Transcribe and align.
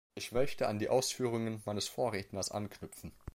Ich 0.15 0.31
möchte 0.31 0.67
an 0.67 0.79
die 0.79 0.89
Ausführungen 0.89 1.61
meines 1.67 1.87
Vorredners 1.87 2.49
anknüpfen. 2.49 3.11